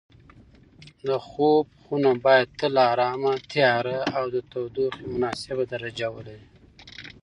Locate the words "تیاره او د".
3.51-4.35